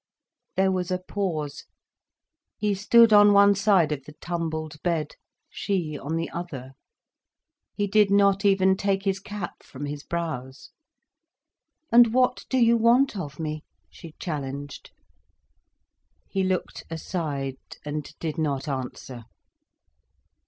[0.55, 1.65] There was a pause.
[2.57, 5.11] He stood on one side of the tumbled bed,
[5.47, 6.71] she on the other.
[7.75, 10.71] He did not even take his cap from his brows.
[11.91, 14.89] "And what do you want of me," she challenged.
[16.27, 19.25] He looked aside, and did not answer.